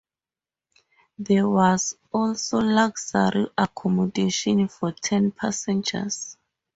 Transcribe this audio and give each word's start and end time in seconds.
There 1.19 1.47
was 1.47 1.95
also 2.11 2.57
luxury 2.57 3.49
accommodation 3.55 4.67
for 4.67 4.91
ten 4.93 5.29
passengers. 5.29 6.37